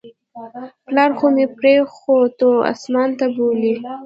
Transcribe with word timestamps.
پلار 0.85 1.11
خو 1.17 1.27
مې 1.35 1.45
پرښتو 1.59 2.49
اسمان 2.73 3.09
ته 3.19 3.25
بولى. 3.35 3.73